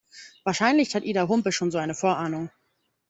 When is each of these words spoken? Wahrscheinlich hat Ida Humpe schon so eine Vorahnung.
Wahrscheinlich 0.45 0.95
hat 0.95 1.03
Ida 1.03 1.27
Humpe 1.27 1.51
schon 1.51 1.69
so 1.69 1.77
eine 1.77 1.93
Vorahnung. 1.93 2.49